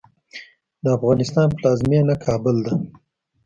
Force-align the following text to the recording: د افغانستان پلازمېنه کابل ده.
د 0.83 0.85
افغانستان 0.97 1.47
پلازمېنه 1.57 2.15
کابل 2.25 2.55
ده. 2.65 2.73